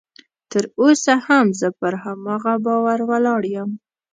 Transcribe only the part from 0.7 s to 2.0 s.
اوسه هم زه پر